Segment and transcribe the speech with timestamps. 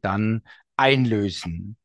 [0.00, 0.42] dann
[0.76, 1.76] einlösen.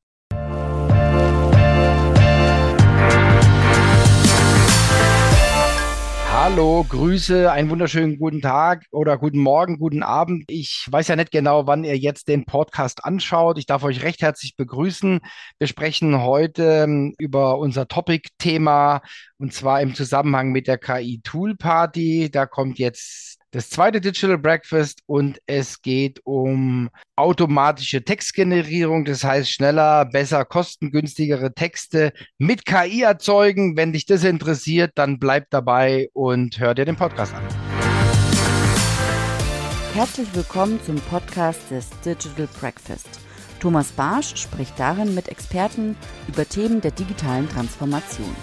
[6.43, 10.43] Hallo, Grüße, einen wunderschönen guten Tag oder guten Morgen, guten Abend.
[10.47, 13.59] Ich weiß ja nicht genau, wann ihr jetzt den Podcast anschaut.
[13.59, 15.21] Ich darf euch recht herzlich begrüßen.
[15.59, 19.03] Wir sprechen heute ähm, über unser Topic-Thema
[19.37, 22.29] und zwar im Zusammenhang mit der KI Tool Party.
[22.29, 29.51] Da kommt jetzt das zweite Digital Breakfast und es geht um automatische Textgenerierung, das heißt
[29.51, 33.77] schneller, besser, kostengünstigere Texte mit KI erzeugen.
[33.77, 37.43] Wenn dich das interessiert, dann bleib dabei und hör dir den Podcast an.
[39.93, 43.19] Herzlich willkommen zum Podcast des Digital Breakfast.
[43.59, 45.95] Thomas Barsch spricht darin mit Experten
[46.27, 48.35] über Themen der digitalen Transformation.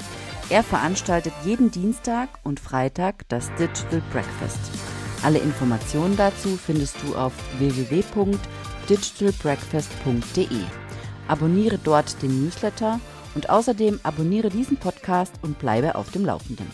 [0.50, 4.89] Er veranstaltet jeden Dienstag und Freitag das Digital Breakfast.
[5.22, 10.46] Alle Informationen dazu findest du auf www.digitalbreakfast.de.
[11.28, 12.98] Abonniere dort den Newsletter
[13.34, 16.70] und außerdem abonniere diesen Podcast und bleibe auf dem Laufenden.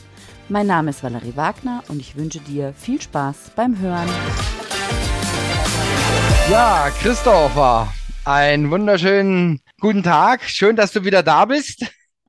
[0.48, 4.08] Mein Name ist Valerie Wagner und ich wünsche dir viel Spaß beim Hören.
[6.48, 7.88] Ja, Christopher,
[8.24, 10.44] einen wunderschönen guten Tag.
[10.44, 11.84] Schön, dass du wieder da bist.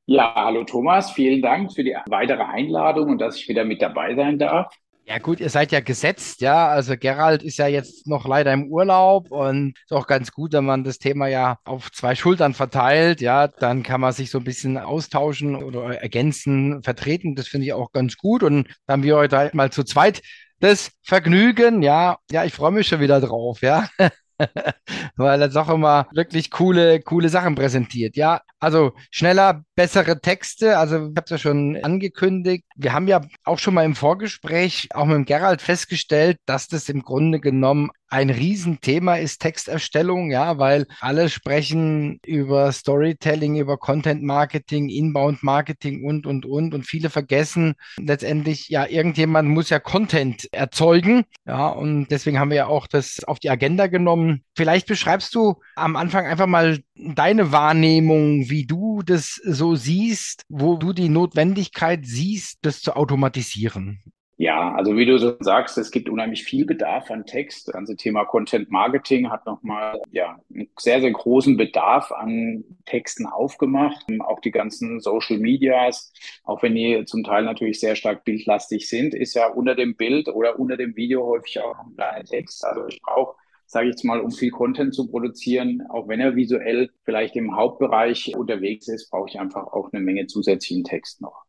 [0.07, 4.15] Ja, hallo Thomas, vielen Dank für die weitere Einladung und dass ich wieder mit dabei
[4.15, 4.73] sein darf.
[5.09, 6.67] Ja gut, ihr seid ja gesetzt, ja.
[6.67, 10.65] Also Gerald ist ja jetzt noch leider im Urlaub und ist auch ganz gut, wenn
[10.65, 13.47] man das Thema ja auf zwei Schultern verteilt, ja.
[13.47, 17.35] Dann kann man sich so ein bisschen austauschen oder ergänzen, vertreten.
[17.35, 18.43] Das finde ich auch ganz gut.
[18.43, 20.21] Und dann haben wir heute halt mal zu zweit
[20.59, 22.17] das Vergnügen, ja.
[22.29, 23.87] Ja, ich freue mich schon wieder drauf, ja.
[25.15, 28.17] weil er auch immer wirklich coole, coole Sachen präsentiert.
[28.17, 30.77] Ja, also schneller, bessere Texte.
[30.77, 32.65] Also ich habe es ja schon angekündigt.
[32.75, 36.89] Wir haben ja auch schon mal im Vorgespräch auch mit dem Gerald festgestellt, dass das
[36.89, 44.23] im Grunde genommen ein Riesenthema ist Texterstellung, ja, weil alle sprechen über Storytelling, über Content
[44.23, 46.73] Marketing, Inbound Marketing und, und, und.
[46.73, 51.25] Und viele vergessen letztendlich, ja, irgendjemand muss ja Content erzeugen.
[51.45, 54.43] Ja, und deswegen haben wir ja auch das auf die Agenda genommen.
[54.55, 60.77] Vielleicht beschreibst du am Anfang einfach mal deine Wahrnehmung, wie du das so siehst, wo
[60.77, 64.01] du die Notwendigkeit siehst, das zu automatisieren.
[64.39, 67.67] Ja, also wie du so sagst, es gibt unheimlich viel Bedarf an Text.
[67.67, 73.25] Das ganze Thema Content Marketing hat nochmal ja, einen sehr, sehr großen Bedarf an Texten
[73.25, 74.05] aufgemacht.
[74.19, 76.13] Auch die ganzen Social Medias,
[76.43, 80.27] auch wenn die zum Teil natürlich sehr stark bildlastig sind, ist ja unter dem Bild
[80.27, 82.63] oder unter dem Video häufig auch ein kleiner Text.
[82.63, 83.35] Also ich brauche
[83.67, 87.55] sage ich jetzt mal, um viel Content zu produzieren, auch wenn er visuell vielleicht im
[87.55, 91.43] Hauptbereich unterwegs ist, brauche ich einfach auch eine Menge zusätzlichen Text noch.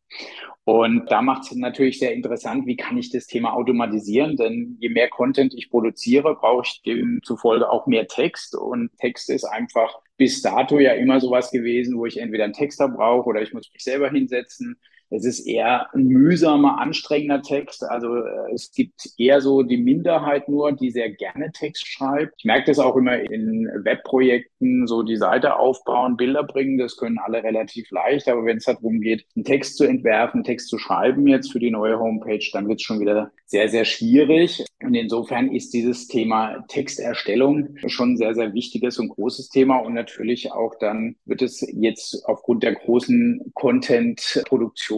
[0.64, 4.36] Und da macht es natürlich sehr interessant, wie kann ich das Thema automatisieren?
[4.36, 8.56] Denn je mehr Content ich produziere, brauche ich demzufolge auch mehr Text.
[8.56, 12.88] Und Text ist einfach bis dato ja immer sowas gewesen, wo ich entweder einen Texter
[12.88, 14.78] brauche oder ich muss mich selber hinsetzen
[15.10, 17.82] es ist eher ein mühsamer, anstrengender Text.
[17.84, 22.34] Also äh, es gibt eher so die Minderheit nur, die sehr gerne Text schreibt.
[22.38, 27.18] Ich merke das auch immer in Webprojekten, so die Seite aufbauen, Bilder bringen, das können
[27.18, 28.28] alle relativ leicht.
[28.28, 31.60] Aber wenn es darum geht, einen Text zu entwerfen, einen Text zu schreiben jetzt für
[31.60, 34.64] die neue Homepage, dann wird es schon wieder sehr, sehr schwierig.
[34.82, 39.78] Und insofern ist dieses Thema Texterstellung schon ein sehr, sehr wichtiges und großes Thema.
[39.78, 44.97] Und natürlich auch dann wird es jetzt aufgrund der großen Content-Produktion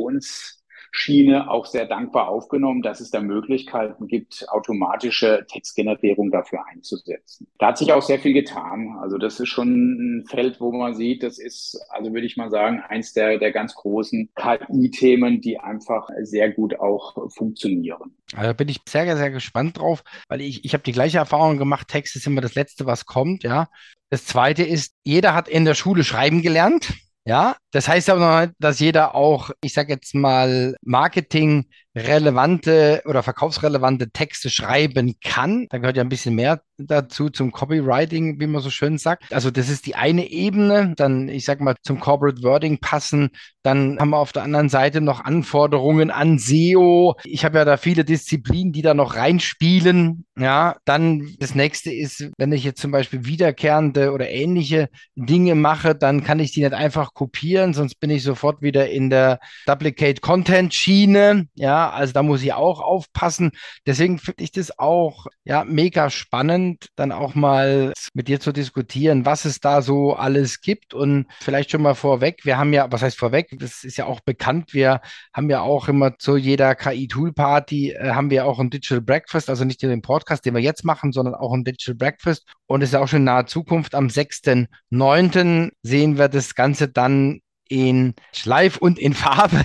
[0.91, 7.47] Kommunikationsschiene auch sehr dankbar aufgenommen, dass es da Möglichkeiten gibt, automatische Textgenerierung dafür einzusetzen.
[7.59, 8.97] Da hat sich auch sehr viel getan.
[9.01, 12.51] Also das ist schon ein Feld, wo man sieht, das ist, also würde ich mal
[12.51, 18.17] sagen, eins der, der ganz großen KI-Themen, die einfach sehr gut auch funktionieren.
[18.35, 21.59] Also da bin ich sehr, sehr gespannt drauf, weil ich, ich habe die gleiche Erfahrung
[21.59, 23.69] gemacht, Text ist immer das Letzte, was kommt, ja.
[24.13, 26.93] Das Zweite ist, jeder hat in der Schule schreiben gelernt.
[27.27, 31.67] Ja, das heißt aber noch dass jeder auch, ich sage jetzt mal, Marketing
[32.07, 35.67] relevante oder verkaufsrelevante Texte schreiben kann.
[35.71, 39.33] Da gehört ja ein bisschen mehr dazu zum Copywriting, wie man so schön sagt.
[39.33, 40.95] Also das ist die eine Ebene.
[40.97, 43.31] Dann, ich sag mal, zum Corporate Wording passen.
[43.63, 47.17] Dann haben wir auf der anderen Seite noch Anforderungen an SEO.
[47.25, 50.25] Ich habe ja da viele Disziplinen, die da noch reinspielen.
[50.39, 55.95] Ja, dann das nächste ist, wenn ich jetzt zum Beispiel wiederkehrende oder ähnliche Dinge mache,
[55.95, 60.23] dann kann ich die nicht einfach kopieren, sonst bin ich sofort wieder in der Duplicate
[60.23, 61.47] Content Schiene.
[61.55, 63.53] Ja, also da muss ich auch aufpassen.
[63.87, 69.27] Deswegen finde ich das auch ja mega spannend, dann auch mal mit dir zu diskutieren,
[69.27, 72.45] was es da so alles gibt und vielleicht schon mal vorweg.
[72.45, 73.49] Wir haben ja, was heißt vorweg?
[73.59, 74.75] Das ist ja auch bekannt.
[74.75, 75.01] Wir
[75.35, 79.65] haben ja auch immer zu jeder KI-Tool-Party äh, haben wir auch ein Digital Breakfast, also
[79.65, 82.47] nicht nur den Podcast, den wir jetzt machen, sondern auch ein Digital Breakfast.
[82.67, 83.95] Und es ist auch schon in naher Zukunft.
[83.95, 85.71] Am 6.9.
[85.83, 89.65] sehen wir das Ganze dann in Schleif und in Farbe.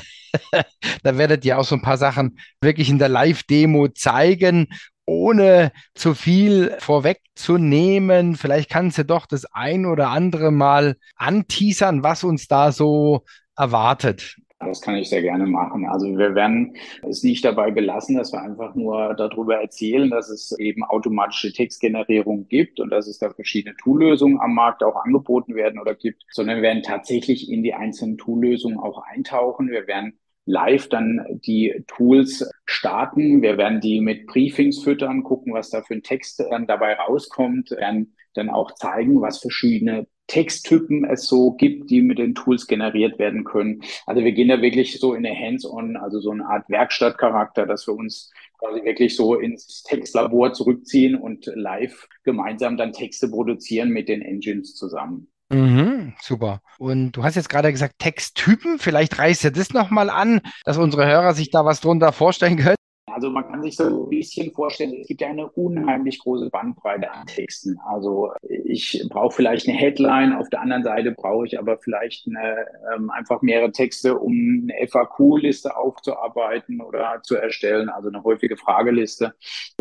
[1.04, 4.68] da werdet ihr auch so ein paar Sachen wirklich in der Live-Demo zeigen
[5.06, 12.24] ohne zu viel vorwegzunehmen, vielleicht kannst du doch das ein oder andere mal anteasern, was
[12.24, 13.24] uns da so
[13.56, 14.36] erwartet.
[14.60, 15.86] Das kann ich sehr gerne machen.
[15.86, 16.76] Also wir werden
[17.08, 22.48] es nicht dabei belassen, dass wir einfach nur darüber erzählen, dass es eben automatische Textgenerierung
[22.48, 26.58] gibt und dass es da verschiedene Toollösungen am Markt auch angeboten werden oder gibt, sondern
[26.58, 29.70] wir werden tatsächlich in die einzelnen Toollösungen auch eintauchen.
[29.70, 33.42] Wir werden live dann die Tools starten.
[33.42, 37.72] Wir werden die mit Briefings füttern, gucken, was da für ein Text dann dabei rauskommt,
[37.72, 43.20] werden dann auch zeigen, was verschiedene Texttypen es so gibt, die mit den Tools generiert
[43.20, 43.82] werden können.
[44.06, 47.88] Also wir gehen da wirklich so in eine Hands-on, also so eine Art Werkstattcharakter, dass
[47.88, 54.10] wir uns quasi wirklich so ins Textlabor zurückziehen und live gemeinsam dann Texte produzieren mit
[54.10, 55.28] den Engines zusammen.
[55.50, 56.62] Mhm, super.
[56.78, 58.80] Und du hast jetzt gerade gesagt Texttypen.
[58.80, 62.76] Vielleicht reißt ihr das nochmal an, dass unsere Hörer sich da was drunter vorstellen können.
[63.16, 67.10] Also man kann sich so ein bisschen vorstellen, es gibt ja eine unheimlich große Bandbreite
[67.10, 67.80] an Texten.
[67.86, 72.66] Also ich brauche vielleicht eine Headline, auf der anderen Seite brauche ich aber vielleicht eine,
[72.94, 79.34] ähm, einfach mehrere Texte, um eine FAQ-Liste aufzuarbeiten oder zu erstellen, also eine häufige Frageliste.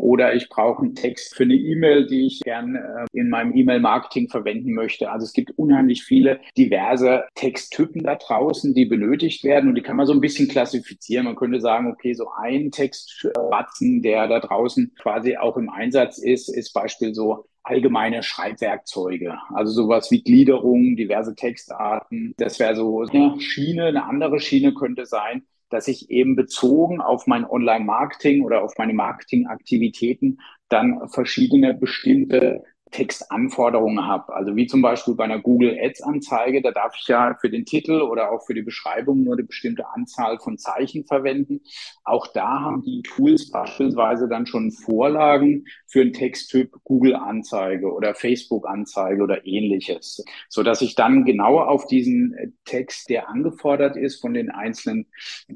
[0.04, 4.28] Oder ich brauche einen Text für eine E-Mail, die ich gern äh, in meinem E-Mail-Marketing
[4.28, 5.10] verwenden möchte.
[5.10, 9.96] Also es gibt unheimlich viele diverse Texttypen da draußen, die benötigt werden und die kann
[9.96, 11.24] man so ein bisschen klassifizieren.
[11.24, 16.18] Man könnte sagen, okay, so ein Text Batzen, der da draußen quasi auch im Einsatz
[16.18, 19.38] ist, ist Beispiel so allgemeine Schreibwerkzeuge.
[19.54, 22.34] Also sowas wie Gliederung, diverse Textarten.
[22.36, 23.86] Das wäre so eine Schiene.
[23.86, 28.94] Eine andere Schiene könnte sein, dass ich eben bezogen auf mein Online-Marketing oder auf meine
[28.94, 32.62] Marketingaktivitäten dann verschiedene bestimmte
[32.94, 34.32] Textanforderungen habe.
[34.32, 37.64] Also wie zum Beispiel bei einer Google Ads Anzeige, da darf ich ja für den
[37.64, 41.60] Titel oder auch für die Beschreibung nur eine bestimmte Anzahl von Zeichen verwenden.
[42.04, 48.14] Auch da haben die Tools beispielsweise dann schon Vorlagen für einen Texttyp Google Anzeige oder
[48.14, 54.20] Facebook Anzeige oder ähnliches, so dass ich dann genauer auf diesen Text, der angefordert ist
[54.20, 55.06] von den einzelnen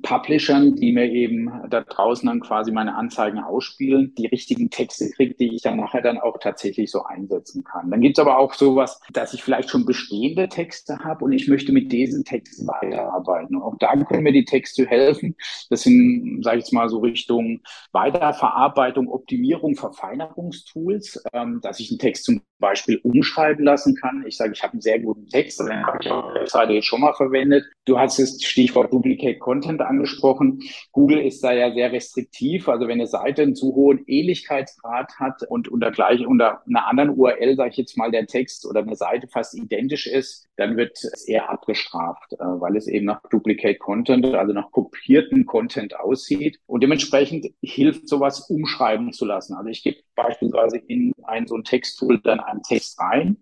[0.02, 5.34] Publishern, die mir eben da draußen dann quasi meine Anzeigen ausspielen, die richtigen Texte kriege,
[5.34, 7.90] die ich dann nachher dann auch tatsächlich so ein einsetzen kann.
[7.90, 11.48] Dann gibt es aber auch sowas, dass ich vielleicht schon bestehende Texte habe und ich
[11.48, 13.56] möchte mit diesen Texten weiterarbeiten.
[13.56, 15.36] Und auch da können mir die Texte helfen.
[15.70, 17.60] Das sind, sage ich jetzt mal, so Richtung
[17.92, 24.24] Weiterverarbeitung, Optimierung, Verfeinerungstools, ähm, dass ich einen Text zum Beispiel umschreiben lassen kann.
[24.26, 26.86] Ich sage, ich habe einen sehr guten Text, den habe ich auf der Webseite jetzt
[26.86, 27.64] schon mal verwendet.
[27.84, 30.60] Du hast das Stichwort Duplicate Content angesprochen.
[30.92, 32.68] Google ist da ja sehr restriktiv.
[32.68, 37.07] Also wenn eine Seite einen zu hohen Ähnlichkeitsgrad hat und unter gleich unter einer anderen
[37.10, 40.92] URL, sage ich jetzt mal, der Text oder eine Seite fast identisch ist, dann wird
[40.92, 46.60] es eher abgestraft, äh, weil es eben nach Duplicate Content, also nach kopierten Content aussieht.
[46.66, 49.54] Und dementsprechend hilft sowas umschreiben zu lassen.
[49.54, 53.38] Also ich gebe beispielsweise in ein so ein Texttool dann einen Text rein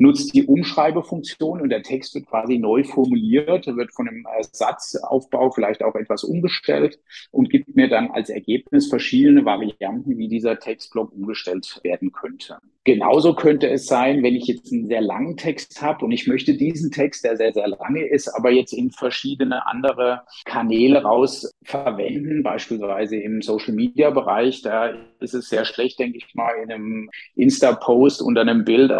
[0.00, 5.82] nutzt die Umschreibefunktion und der Text wird quasi neu formuliert, wird von dem Satzaufbau vielleicht
[5.82, 6.98] auch etwas umgestellt
[7.30, 12.58] und gibt mir dann als Ergebnis verschiedene Varianten, wie dieser Textblock umgestellt werden könnte.
[12.84, 16.54] Genauso könnte es sein, wenn ich jetzt einen sehr langen Text habe und ich möchte
[16.54, 22.42] diesen Text, der sehr, sehr lange ist, aber jetzt in verschiedene andere Kanäle raus verwenden,
[22.42, 24.62] beispielsweise im Social Media Bereich.
[24.62, 28.90] Da ist es sehr schlecht, denke ich mal, in einem Insta-Post unter einem Bild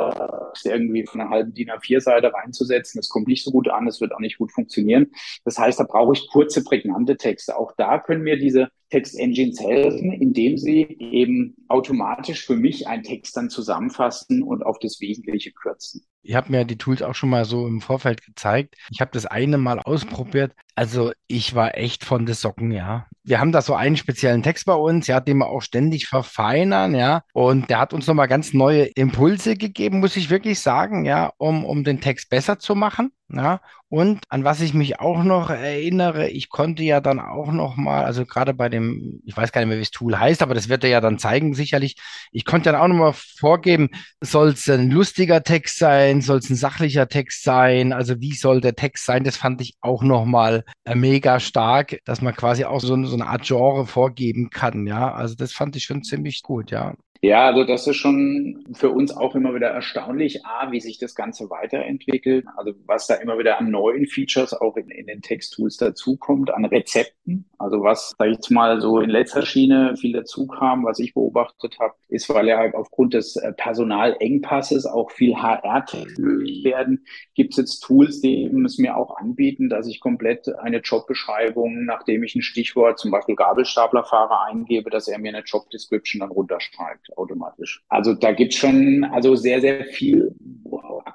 [0.65, 2.99] irgendwie von einer halben DIN A4-Seite reinzusetzen.
[2.99, 5.11] Das kommt nicht so gut an, es wird auch nicht gut funktionieren.
[5.45, 7.57] Das heißt, da brauche ich kurze, prägnante Texte.
[7.57, 13.37] Auch da können mir diese Text-Engines helfen, indem sie eben automatisch für mich einen Text
[13.37, 16.05] dann zusammenfassen und auf das Wesentliche kürzen.
[16.23, 18.77] Ich habe mir die Tools auch schon mal so im Vorfeld gezeigt.
[18.91, 20.53] Ich habe das eine mal ausprobiert.
[20.75, 23.07] Also ich war echt von den Socken, ja.
[23.23, 26.95] wir haben da so einen speziellen Text bei uns, ja, den wir auch ständig verfeinern,
[26.95, 27.23] ja.
[27.33, 31.65] Und der hat uns nochmal ganz neue Impulse gegeben, muss ich wirklich sagen, ja, um,
[31.65, 33.13] um den Text besser zu machen.
[33.33, 37.77] Ja, und an was ich mich auch noch erinnere, ich konnte ja dann auch noch
[37.77, 40.55] mal, also gerade bei dem, ich weiß gar nicht mehr, wie das Tool heißt, aber
[40.55, 41.95] das wird er ja dann zeigen, sicherlich.
[42.33, 46.51] Ich konnte dann auch noch mal vorgeben, soll es ein lustiger Text sein, soll es
[46.51, 49.23] ein sachlicher Text sein, also wie soll der Text sein?
[49.23, 53.15] Das fand ich auch noch mal äh, mega stark, dass man quasi auch so, so
[53.15, 55.13] eine Art Genre vorgeben kann, ja.
[55.15, 56.95] Also das fand ich schon ziemlich gut, ja.
[57.23, 61.15] Ja, also das ist schon für uns auch immer wieder erstaunlich, A, wie sich das
[61.15, 65.77] Ganze weiterentwickelt, also was da immer wieder an neuen Features auch in, in den Texttools
[65.77, 67.50] dazukommt, an Rezepten.
[67.61, 71.13] Also was, sag ich jetzt mal, so in letzter Schiene viel dazu kam, was ich
[71.13, 77.05] beobachtet habe, ist, weil ja halt aufgrund des äh, Personalengpasses auch viel HR-Text möglich werden,
[77.35, 81.85] gibt es jetzt Tools, die eben es mir auch anbieten, dass ich komplett eine Jobbeschreibung,
[81.85, 87.17] nachdem ich ein Stichwort, zum Beispiel Gabelstaplerfahrer eingebe, dass er mir eine Job-Description dann runterschreibt
[87.19, 87.85] automatisch.
[87.91, 90.35] Also da gibt's schon also sehr, sehr viel,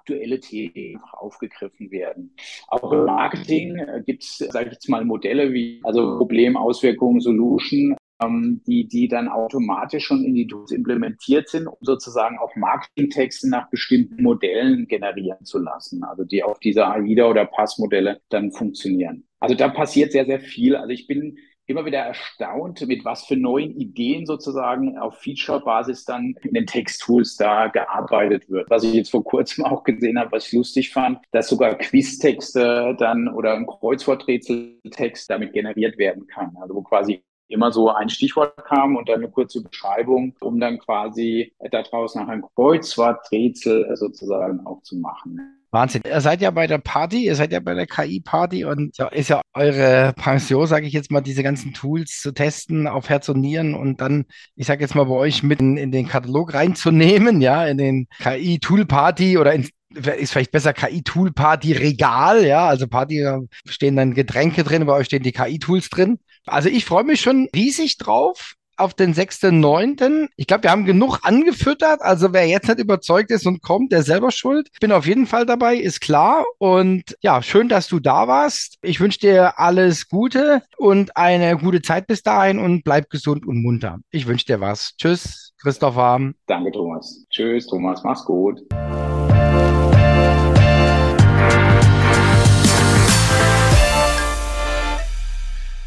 [0.05, 1.01] aktuelle Themen
[1.35, 2.33] aufgegriffen werden.
[2.67, 7.95] Auch im Marketing äh, gibt's, sage ich jetzt mal, Modelle wie also Problem, Auswirkungen, Solution,
[8.23, 13.49] ähm, die, die dann automatisch schon in die Tools implementiert sind, um sozusagen auch Marketingtexte
[13.49, 19.25] nach bestimmten Modellen generieren zu lassen, also die auf diese AIDA oder Passmodelle dann funktionieren.
[19.39, 20.75] Also da passiert sehr, sehr viel.
[20.75, 26.35] Also ich bin immer wieder erstaunt, mit was für neuen Ideen sozusagen auf Feature-Basis dann
[26.43, 28.69] in den Text-Tools da gearbeitet wird.
[28.69, 32.95] Was ich jetzt vor kurzem auch gesehen habe, was ich lustig fand, dass sogar Quiztexte
[32.99, 36.55] dann oder ein Kreuzworträtseltext damit generiert werden kann.
[36.61, 40.79] Also wo quasi immer so ein Stichwort kam und dann eine kurze Beschreibung, um dann
[40.79, 45.64] quasi daraus nach einem Kreuzworträtsel sozusagen auch zu machen.
[45.75, 46.01] Wahnsinn.
[46.05, 49.29] Ihr seid ja bei der Party, ihr seid ja bei der KI-Party und ja, ist
[49.29, 53.41] ja eure Pension, sage ich jetzt mal, diese ganzen Tools zu testen auf Herz und
[53.41, 57.41] Nieren und dann, ich sage jetzt mal, bei euch mit in, in den Katalog reinzunehmen,
[57.41, 63.27] ja, in den KI-Tool-Party oder in, ist vielleicht besser KI-Tool-Party-Regal, ja, also Party
[63.67, 66.19] stehen dann Getränke drin, bei euch stehen die KI-Tools drin.
[66.45, 70.27] Also ich freue mich schon riesig drauf auf den 6.9.
[70.35, 72.01] Ich glaube, wir haben genug angefüttert.
[72.01, 74.69] Also wer jetzt nicht überzeugt ist und kommt, der selber schuld.
[74.73, 76.45] Ich bin auf jeden Fall dabei, ist klar.
[76.57, 78.77] Und ja, schön, dass du da warst.
[78.81, 83.61] Ich wünsche dir alles Gute und eine gute Zeit bis dahin und bleib gesund und
[83.61, 83.99] munter.
[84.11, 84.93] Ich wünsche dir was.
[84.97, 86.31] Tschüss, Christopher.
[86.47, 87.25] Danke, Thomas.
[87.29, 88.03] Tschüss, Thomas.
[88.03, 88.61] Mach's gut.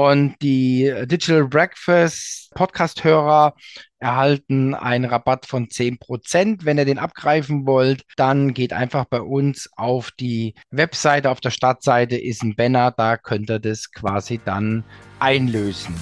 [0.00, 3.54] Und die Digital Breakfast Podcast-Hörer
[3.98, 6.60] erhalten einen Rabatt von 10%.
[6.64, 11.28] Wenn ihr den abgreifen wollt, dann geht einfach bei uns auf die Webseite.
[11.28, 14.84] Auf der Startseite ist ein Banner, da könnt ihr das quasi dann
[15.18, 15.94] einlösen.